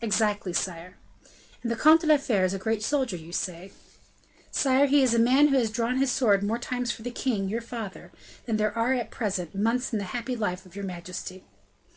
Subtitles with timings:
[0.00, 0.96] "Exactly, sire."
[1.62, 3.70] "And the Comte de la Fere is a great soldier, say you?"
[4.50, 7.48] "Sire, he is a man who has drawn his sword more times for the king,
[7.48, 8.10] your father,
[8.46, 11.44] than there are, at present, months in the happy life of your majesty."